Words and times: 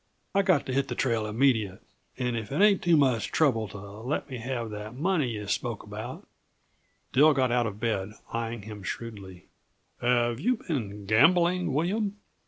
I've 0.33 0.45
got 0.45 0.65
to 0.65 0.73
hit 0.73 0.87
the 0.87 0.95
trail 0.95 1.27
immediate 1.27 1.79
and 2.17 2.35
if 2.35 2.51
it 2.51 2.59
ain't 2.59 2.81
too 2.81 2.97
much 2.97 3.31
trouble 3.31 3.67
to 3.67 3.77
let 3.77 4.31
me 4.31 4.39
have 4.39 4.71
that 4.71 4.95
money 4.95 5.27
yuh 5.29 5.45
spoke 5.45 5.83
about" 5.83 6.27
Dill 7.13 7.35
got 7.35 7.51
out 7.51 7.67
of 7.67 7.79
bed, 7.79 8.13
eying 8.33 8.63
him 8.63 8.81
shrewdly. 8.81 9.45
"Have 10.01 10.39
you 10.39 10.55
been 10.67 11.05
gambling, 11.05 11.71
William?" 11.71 12.17